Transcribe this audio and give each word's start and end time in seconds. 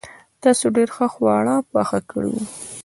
تاسو 0.43 0.65
ډېر 0.75 0.89
ښه 0.95 1.07
خواړه 1.13 1.55
پخ 1.71 1.89
کړي 2.11 2.29
وو. 2.33 2.43